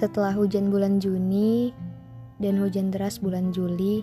[0.00, 1.76] Setelah hujan bulan Juni
[2.40, 4.00] dan hujan deras bulan Juli,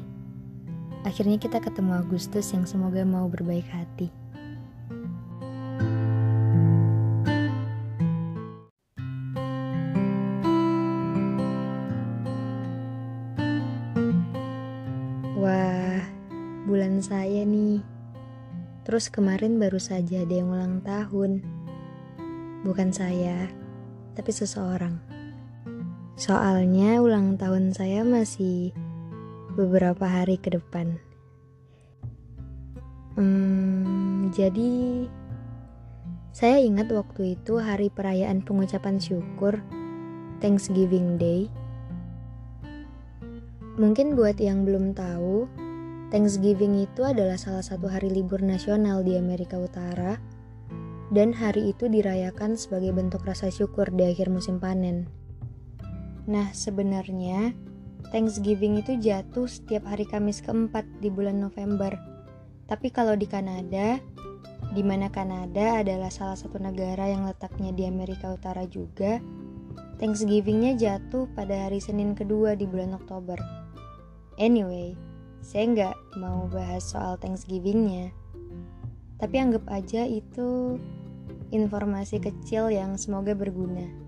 [1.01, 4.13] akhirnya kita ketemu Agustus yang semoga mau berbaik hati.
[15.41, 16.05] Wah,
[16.69, 17.81] bulan saya nih.
[18.85, 21.41] Terus kemarin baru saja ada yang ulang tahun.
[22.61, 23.49] Bukan saya,
[24.13, 25.16] tapi seseorang.
[26.17, 28.73] Soalnya ulang tahun saya masih
[29.53, 30.97] beberapa hari ke depan.
[33.13, 35.05] Hmm, jadi
[36.33, 39.61] saya ingat waktu itu hari perayaan pengucapan syukur
[40.41, 41.53] Thanksgiving Day.
[43.77, 45.45] Mungkin buat yang belum tahu,
[46.09, 50.17] Thanksgiving itu adalah salah satu hari libur nasional di Amerika Utara
[51.13, 55.26] dan hari itu dirayakan sebagai bentuk rasa syukur di akhir musim panen.
[56.27, 57.55] Nah, sebenarnya
[58.11, 61.95] Thanksgiving itu jatuh setiap hari Kamis keempat di bulan November.
[62.67, 63.99] Tapi kalau di Kanada,
[64.75, 69.23] di mana Kanada adalah salah satu negara yang letaknya di Amerika Utara juga,
[70.03, 73.39] Thanksgivingnya jatuh pada hari Senin kedua di bulan Oktober.
[74.35, 74.93] Anyway,
[75.39, 78.11] saya nggak mau bahas soal Thanksgivingnya.
[79.17, 80.77] Tapi anggap aja itu
[81.49, 84.06] informasi kecil yang semoga berguna.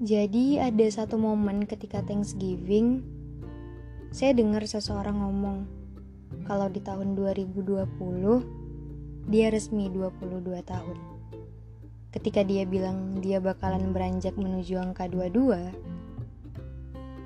[0.00, 3.04] Jadi ada satu momen ketika Thanksgiving,
[4.08, 5.68] saya dengar seseorang ngomong
[6.48, 7.84] kalau di tahun 2020
[9.28, 10.96] dia resmi 22 tahun.
[12.16, 15.68] Ketika dia bilang dia bakalan beranjak menuju angka 22,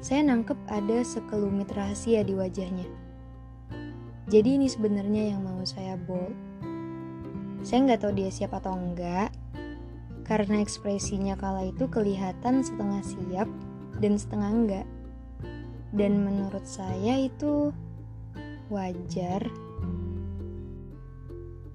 [0.03, 2.91] saya nangkep ada sekelumit rahasia di wajahnya.
[4.27, 6.35] Jadi ini sebenarnya yang mau saya bold.
[7.63, 9.31] Saya nggak tahu dia siapa atau enggak,
[10.25, 13.49] karena ekspresinya kala itu kelihatan setengah siap
[14.01, 14.87] dan setengah enggak.
[15.95, 17.71] Dan menurut saya itu
[18.73, 19.47] wajar.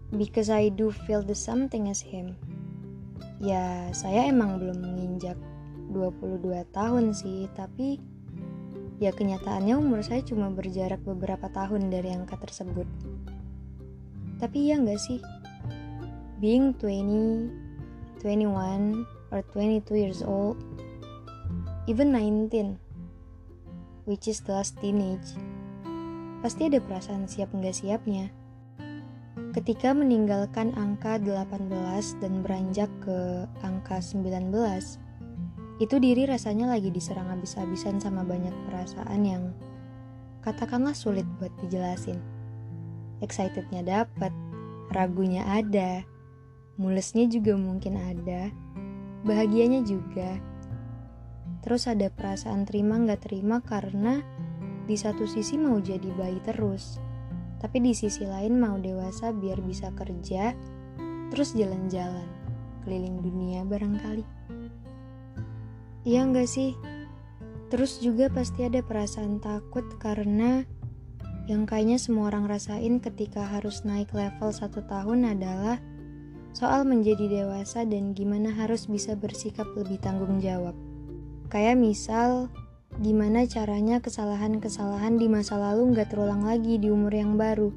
[0.09, 2.33] Because I do feel the something as him.
[3.39, 5.38] Ya, saya emang belum menginjak
[5.93, 8.01] 22 tahun sih, tapi
[8.99, 12.89] ya kenyataannya umur saya cuma berjarak beberapa tahun dari angka tersebut.
[14.41, 15.21] Tapi ya nggak sih?
[16.43, 17.69] Being 20
[18.22, 20.59] 21 or 22 years old,
[21.88, 22.78] even 19,
[24.06, 25.35] which is the last teenage,
[26.44, 28.31] pasti ada perasaan siap nggak siapnya.
[29.56, 34.51] Ketika meninggalkan angka 18 dan beranjak ke angka 19,
[35.80, 39.44] itu diri rasanya lagi diserang habis-habisan sama banyak perasaan yang
[40.44, 42.19] katakanlah sulit buat dijelasin.
[43.24, 44.31] Excitednya dapat,
[44.91, 46.03] ragunya ada,
[46.79, 48.47] mulesnya juga mungkin ada,
[49.28, 50.40] bahagianya juga.
[51.59, 54.23] Terus ada perasaan terima nggak terima karena
[54.88, 57.03] di satu sisi mau jadi bayi terus,
[57.59, 60.56] tapi di sisi lain mau dewasa biar bisa kerja,
[61.35, 62.25] terus jalan-jalan,
[62.88, 64.23] keliling dunia barangkali.
[66.07, 66.79] Iya nggak sih?
[67.69, 70.63] Terus juga pasti ada perasaan takut karena
[71.45, 75.78] yang kayaknya semua orang rasain ketika harus naik level satu tahun adalah
[76.53, 80.73] soal menjadi dewasa dan gimana harus bisa bersikap lebih tanggung jawab.
[81.49, 82.49] Kayak misal,
[83.01, 87.73] gimana caranya kesalahan-kesalahan di masa lalu nggak terulang lagi di umur yang baru.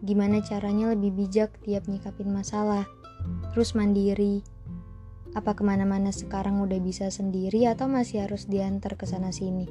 [0.00, 2.88] Gimana caranya lebih bijak tiap nyikapin masalah,
[3.52, 4.40] terus mandiri.
[5.36, 9.68] Apa ke mana-mana sekarang udah bisa sendiri atau masih harus diantar ke sana sini?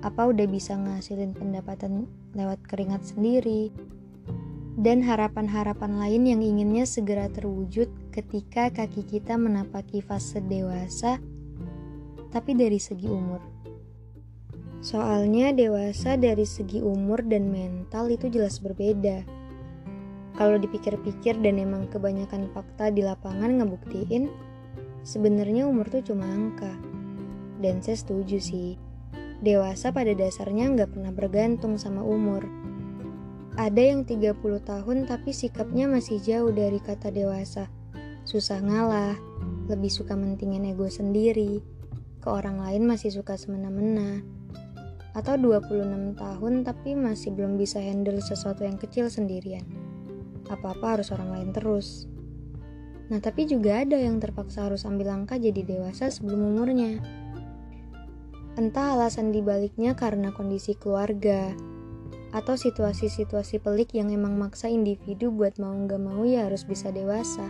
[0.00, 3.74] Apa udah bisa ngasilin pendapatan lewat keringat sendiri?
[4.74, 11.22] Dan harapan-harapan lain yang inginnya segera terwujud ketika kaki kita menapaki fase dewasa,
[12.34, 13.38] tapi dari segi umur.
[14.82, 19.22] Soalnya dewasa dari segi umur dan mental itu jelas berbeda.
[20.34, 24.26] Kalau dipikir-pikir dan emang kebanyakan fakta di lapangan ngebuktiin,
[25.06, 26.74] sebenarnya umur tuh cuma angka.
[27.62, 28.74] Dan saya setuju sih,
[29.38, 32.63] dewasa pada dasarnya nggak pernah bergantung sama umur
[33.54, 34.34] ada yang 30
[34.66, 37.70] tahun tapi sikapnya masih jauh dari kata dewasa.
[38.26, 39.14] Susah ngalah,
[39.70, 41.62] lebih suka mentingin ego sendiri,
[42.18, 44.26] ke orang lain masih suka semena-mena.
[45.14, 49.62] Atau 26 tahun tapi masih belum bisa handle sesuatu yang kecil sendirian.
[50.50, 52.10] Apa-apa harus orang lain terus.
[53.06, 56.98] Nah tapi juga ada yang terpaksa harus ambil langkah jadi dewasa sebelum umurnya.
[58.58, 61.54] Entah alasan dibaliknya karena kondisi keluarga,
[62.34, 67.46] atau situasi-situasi pelik yang emang maksa individu buat mau nggak mau ya harus bisa dewasa.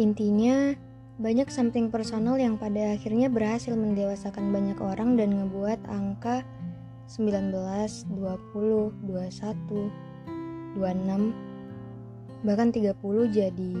[0.00, 0.72] Intinya,
[1.18, 6.46] Banyak something personal yang pada akhirnya berhasil mendewasakan banyak orang dan ngebuat angka
[7.10, 12.94] 19, 20, 21, 26, bahkan 30
[13.34, 13.74] jadi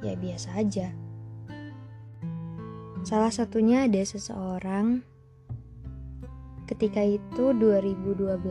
[0.00, 0.96] ya biasa aja.
[3.04, 5.04] Salah satunya ada seseorang
[6.66, 8.42] ketika itu 2012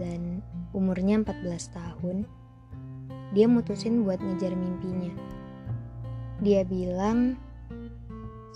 [0.00, 0.40] dan
[0.72, 2.24] umurnya 14 tahun.
[3.36, 5.12] Dia mutusin buat ngejar mimpinya.
[6.40, 7.36] Dia bilang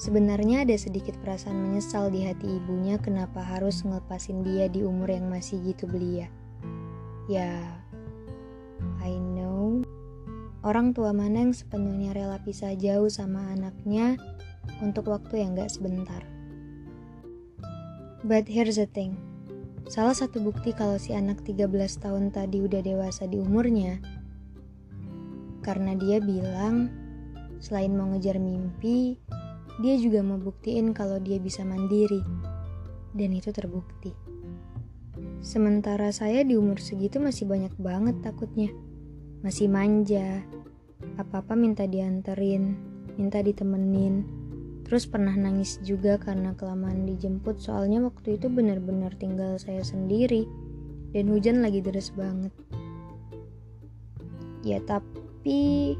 [0.02, 5.30] Sebenarnya ada sedikit perasaan menyesal di hati ibunya kenapa harus ngelepasin dia di umur yang
[5.30, 6.26] masih gitu belia.
[7.30, 7.78] Ya,
[8.98, 9.86] I know.
[10.66, 14.18] Orang tua mana yang sepenuhnya rela pisah jauh sama anaknya
[14.82, 16.26] untuk waktu yang gak sebentar.
[18.22, 19.18] But here's the thing.
[19.90, 21.66] Salah satu bukti kalau si anak 13
[21.98, 23.98] tahun tadi udah dewasa di umurnya,
[25.66, 26.86] karena dia bilang
[27.58, 29.18] selain mau ngejar mimpi,
[29.82, 32.22] dia juga mau buktiin kalau dia bisa mandiri.
[33.10, 34.14] Dan itu terbukti.
[35.42, 38.70] Sementara saya di umur segitu masih banyak banget takutnya.
[39.42, 40.46] Masih manja.
[41.18, 42.78] Apa-apa minta dianterin,
[43.18, 44.41] minta ditemenin.
[44.92, 50.44] Terus pernah nangis juga karena kelamaan dijemput soalnya waktu itu benar-benar tinggal saya sendiri
[51.16, 52.52] dan hujan lagi deras banget.
[54.60, 55.96] Ya tapi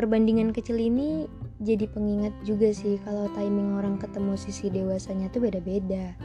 [0.00, 1.28] perbandingan kecil ini
[1.60, 6.16] jadi pengingat juga sih kalau timing orang ketemu sisi dewasanya tuh beda-beda.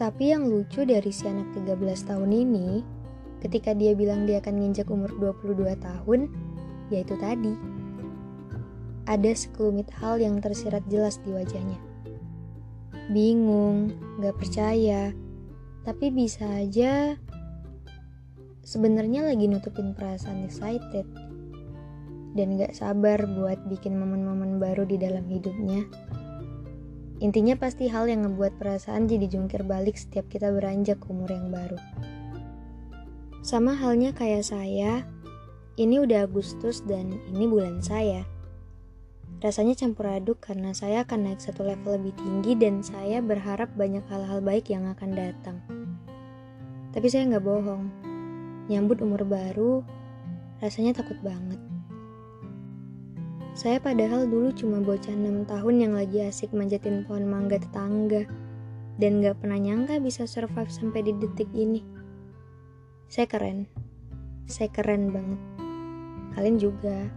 [0.00, 1.76] Tapi yang lucu dari si anak 13
[2.08, 2.80] tahun ini,
[3.44, 6.32] ketika dia bilang dia akan nginjak umur 22 tahun,
[6.88, 7.73] yaitu tadi.
[9.04, 11.76] Ada sekelumit hal yang tersirat jelas di wajahnya.
[13.12, 13.92] Bingung,
[14.24, 15.12] gak percaya,
[15.84, 17.20] tapi bisa aja
[18.64, 21.04] sebenarnya lagi nutupin perasaan excited
[22.32, 25.84] dan gak sabar buat bikin momen-momen baru di dalam hidupnya.
[27.22, 31.78] Intinya pasti hal yang ngebuat perasaan jadi jungkir balik setiap kita beranjak umur yang baru.
[33.44, 35.04] Sama halnya kayak saya,
[35.78, 38.26] ini udah Agustus dan ini bulan saya.
[39.44, 44.00] Rasanya campur aduk karena saya akan naik satu level lebih tinggi dan saya berharap banyak
[44.08, 45.60] hal-hal baik yang akan datang.
[46.96, 47.92] Tapi saya nggak bohong,
[48.72, 49.84] nyambut umur baru
[50.64, 51.60] rasanya takut banget.
[53.52, 58.24] Saya padahal dulu cuma bocah 6 tahun yang lagi asik manjatin pohon mangga tetangga
[58.96, 61.84] dan gak pernah nyangka bisa survive sampai di detik ini.
[63.12, 63.68] Saya keren.
[64.48, 65.40] Saya keren banget.
[66.34, 67.12] Kalian juga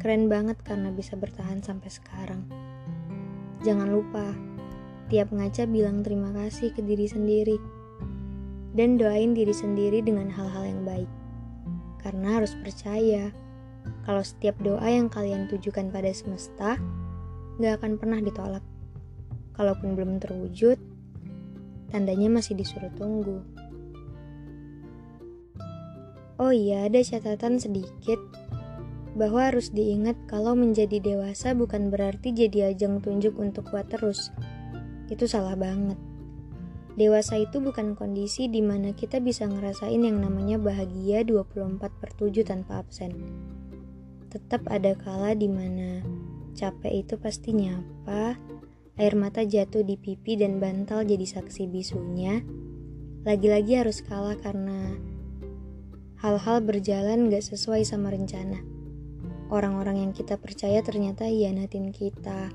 [0.00, 2.42] keren banget karena bisa bertahan sampai sekarang.
[3.60, 4.32] Jangan lupa,
[5.12, 7.60] tiap ngaca bilang terima kasih ke diri sendiri.
[8.72, 11.10] Dan doain diri sendiri dengan hal-hal yang baik.
[12.00, 13.28] Karena harus percaya,
[14.08, 16.80] kalau setiap doa yang kalian tujukan pada semesta
[17.60, 18.64] gak akan pernah ditolak.
[19.52, 20.80] Kalaupun belum terwujud,
[21.92, 23.44] tandanya masih disuruh tunggu.
[26.40, 28.16] Oh iya, ada catatan sedikit
[29.20, 34.32] bahwa harus diingat kalau menjadi dewasa bukan berarti jadi ajang tunjuk untuk kuat terus.
[35.12, 36.00] Itu salah banget.
[36.96, 42.48] Dewasa itu bukan kondisi di mana kita bisa ngerasain yang namanya bahagia 24 per 7
[42.48, 43.12] tanpa absen
[44.30, 46.06] tetap ada kala di mana
[46.54, 48.38] capek itu pasti nyapa,
[48.96, 52.38] air mata jatuh di pipi dan bantal jadi saksi bisunya.
[53.26, 54.96] Lagi-lagi harus kalah karena
[56.22, 58.62] hal-hal berjalan gak sesuai sama rencana.
[59.50, 62.54] Orang-orang yang kita percaya ternyata hianatin kita.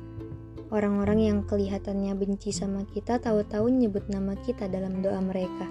[0.71, 5.67] Orang-orang yang kelihatannya benci sama kita tahu-tahu nyebut nama kita dalam doa mereka.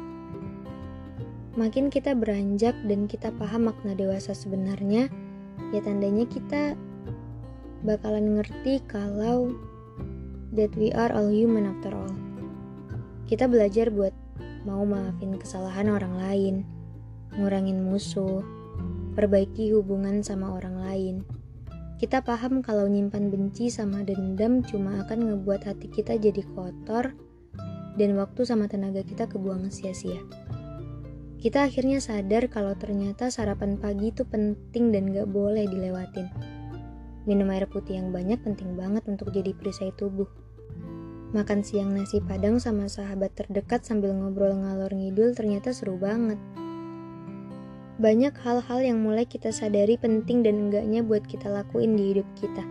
[1.57, 5.09] Makin kita beranjak dan kita paham makna dewasa sebenarnya,
[5.73, 6.77] ya tandanya kita
[7.89, 9.57] bakalan ngerti kalau
[10.53, 12.13] that we are all human after all.
[13.25, 14.13] Kita belajar buat
[14.69, 16.55] mau maafin kesalahan orang lain,
[17.41, 18.45] ngurangin musuh,
[19.15, 21.17] perbaiki hubungan sama orang lain.
[21.97, 27.15] Kita paham kalau nyimpan benci sama dendam cuma akan ngebuat hati kita jadi kotor
[27.95, 30.19] dan waktu sama tenaga kita kebuang sia-sia
[31.45, 36.33] kita akhirnya sadar kalau ternyata sarapan pagi itu penting dan gak boleh dilewatin.
[37.29, 40.25] Minum air putih yang banyak penting banget untuk jadi perisai tubuh.
[41.37, 46.41] Makan siang nasi padang sama sahabat terdekat sambil ngobrol ngalor ngidul ternyata seru banget.
[47.95, 52.67] Banyak hal-hal yang mulai kita sadari penting dan enggaknya buat kita lakuin di hidup kita.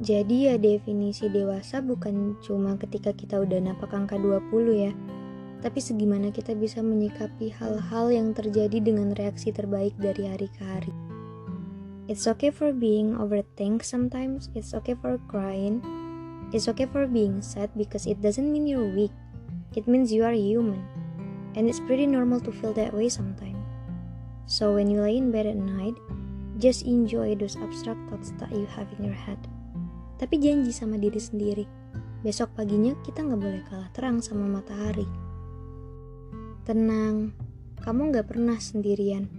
[0.00, 4.92] Jadi ya definisi dewasa bukan cuma ketika kita udah napak angka 20 ya,
[5.60, 10.92] tapi segimana kita bisa menyikapi hal-hal yang terjadi dengan reaksi terbaik dari hari ke hari.
[12.08, 14.48] It's okay for being overthink sometimes.
[14.56, 15.84] It's okay for crying.
[16.50, 19.14] It's okay for being sad because it doesn't mean you're weak.
[19.78, 20.82] It means you are human.
[21.54, 23.49] And it's pretty normal to feel that way sometimes.
[24.50, 25.94] So when you lay in bed at night,
[26.58, 29.38] just enjoy those abstract thoughts that you have in your head.
[30.18, 31.64] Tapi janji sama diri sendiri,
[32.26, 35.06] besok paginya kita nggak boleh kalah terang sama matahari.
[36.66, 37.30] Tenang,
[37.78, 39.30] kamu nggak pernah sendirian.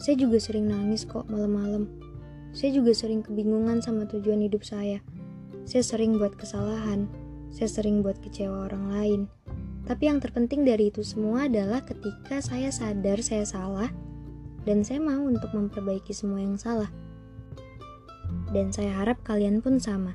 [0.00, 1.84] Saya juga sering nangis kok malam-malam.
[2.56, 5.04] Saya juga sering kebingungan sama tujuan hidup saya.
[5.68, 7.04] Saya sering buat kesalahan.
[7.52, 9.20] Saya sering buat kecewa orang lain.
[9.84, 13.92] Tapi yang terpenting dari itu semua adalah ketika saya sadar saya salah
[14.68, 16.92] dan saya mau untuk memperbaiki semua yang salah.
[18.52, 20.12] Dan saya harap kalian pun sama.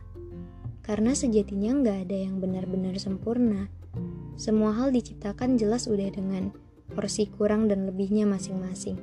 [0.86, 3.74] Karena sejatinya nggak ada yang benar-benar sempurna.
[4.38, 6.54] Semua hal diciptakan jelas udah dengan
[6.94, 9.02] porsi kurang dan lebihnya masing-masing.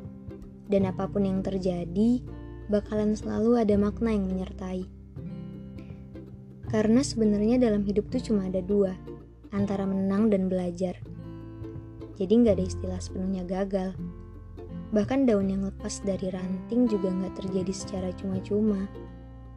[0.70, 2.22] Dan apa pun yang terjadi,
[2.70, 4.86] bakalan selalu ada makna yang menyertai.
[6.70, 8.94] Karena sebenarnya dalam hidup tuh cuma ada dua,
[9.50, 10.94] antara menang dan belajar.
[12.14, 13.98] Jadi nggak ada istilah sepenuhnya gagal.
[14.90, 18.90] Bahkan daun yang lepas dari ranting juga nggak terjadi secara cuma-cuma.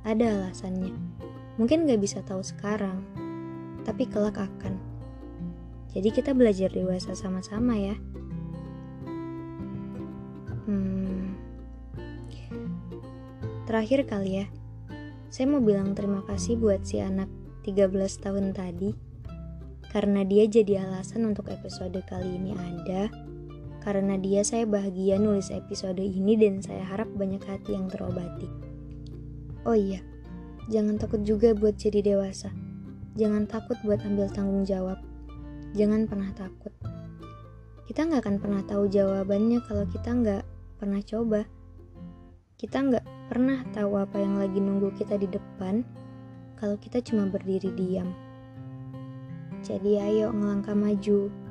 [0.06, 0.94] Ada alasannya.
[1.58, 3.02] Mungkin nggak bisa tahu sekarang,
[3.82, 4.78] tapi kelak akan.
[5.94, 7.96] Jadi kita belajar dewasa sama-sama ya.
[10.66, 11.38] Hmm.
[13.70, 14.46] Terakhir kali ya,
[15.34, 17.30] saya mau bilang terima kasih buat si anak
[17.66, 17.90] 13
[18.22, 19.14] tahun tadi
[19.94, 23.14] karena dia jadi alasan untuk episode kali ini ada.
[23.84, 28.48] Karena dia saya bahagia nulis episode ini dan saya harap banyak hati yang terobati.
[29.68, 30.00] Oh iya,
[30.72, 32.48] jangan takut juga buat jadi dewasa.
[33.20, 35.04] Jangan takut buat ambil tanggung jawab.
[35.76, 36.72] Jangan pernah takut.
[37.84, 40.44] Kita nggak akan pernah tahu jawabannya kalau kita nggak
[40.80, 41.44] pernah coba.
[42.56, 45.84] Kita nggak pernah tahu apa yang lagi nunggu kita di depan
[46.56, 48.16] kalau kita cuma berdiri diam.
[49.64, 51.43] Jadi ayo ngelangkah maju.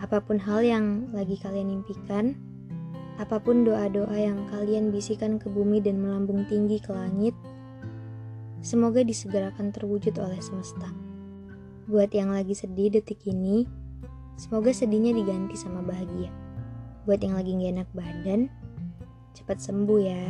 [0.00, 2.32] Apa pun hal yang lagi kalian impikan,
[3.20, 7.36] apa pun doa-doa yang kalian bisikan ke bumi dan melambung tinggi ke langit,
[8.64, 10.88] semoga disegerakan terwujud oleh semesta.
[11.84, 13.68] Buat yang lagi sedih detik ini,
[14.40, 16.32] semoga sedihnya diganti sama bahagia.
[17.04, 18.40] Buat yang lagi gak enak badan,
[19.36, 20.24] cepat sembuh ya.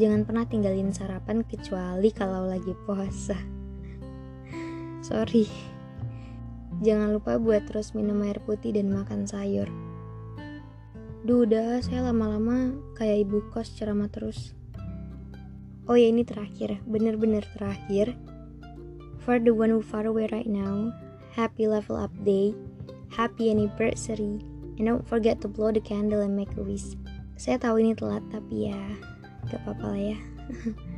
[0.00, 3.36] Jangan pernah tinggalin sarapan kecuali kalau lagi puasa.
[5.08, 5.77] Sorry.
[6.84, 9.66] Jangan lupa buat terus minum air putih dan makan sayur.
[11.26, 14.54] Duh udah, saya lama-lama kayak ibu kos ceramah terus.
[15.90, 18.14] Oh ya ini terakhir, bener-bener terakhir.
[19.26, 20.94] For the one who far away right now,
[21.34, 22.54] happy level up day,
[23.12, 24.40] happy anniversary,
[24.78, 26.94] And don't forget to blow the candle and make a wish.
[27.34, 28.78] Saya tahu ini telat tapi ya
[29.50, 30.18] gak apa-apa lah ya.